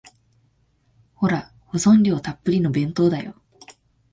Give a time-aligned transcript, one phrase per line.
[1.13, 3.35] ほら、保存料たっぷりの弁当だよ。